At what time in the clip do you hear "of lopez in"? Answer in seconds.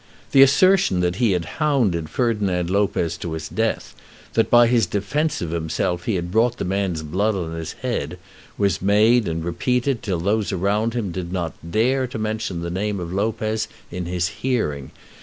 12.99-14.05